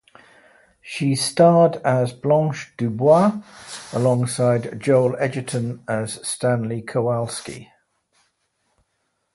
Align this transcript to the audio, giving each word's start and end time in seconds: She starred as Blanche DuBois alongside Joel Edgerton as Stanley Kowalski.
She 0.81 1.13
starred 1.13 1.75
as 1.85 2.11
Blanche 2.11 2.73
DuBois 2.75 3.39
alongside 3.93 4.81
Joel 4.81 5.15
Edgerton 5.19 5.83
as 5.87 6.19
Stanley 6.27 6.81
Kowalski. 6.81 7.69